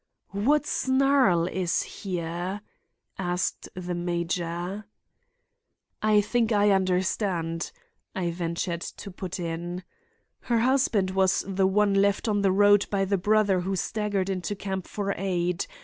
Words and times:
"What 0.33 0.65
snarl 0.65 1.45
is 1.45 1.83
here?" 1.83 2.61
asked 3.19 3.69
the 3.75 3.93
major. 3.93 4.85
"I 6.01 6.21
think 6.21 6.51
I 6.51 6.71
understand," 6.71 7.71
I 8.15 8.31
ventured 8.31 8.81
to 8.81 9.11
put 9.11 9.39
in. 9.39 9.83
"Her 10.39 10.61
husband 10.61 11.11
was 11.11 11.45
the 11.47 11.67
one 11.67 11.93
left 11.93 12.27
on 12.27 12.41
the 12.41 12.51
road 12.51 12.87
by 12.89 13.05
the 13.05 13.19
brother 13.19 13.59
who 13.59 13.75
staggered 13.75 14.27
into 14.31 14.55
camp 14.55 14.87
for 14.87 15.13
aid. 15.15 15.67